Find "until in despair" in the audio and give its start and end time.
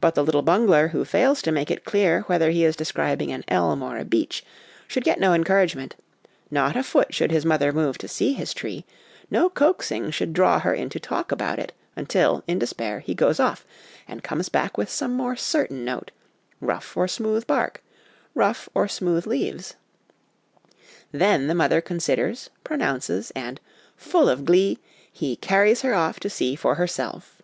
11.94-12.98